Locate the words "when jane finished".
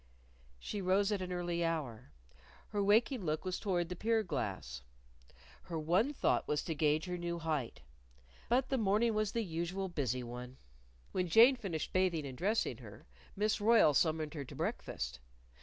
11.11-11.93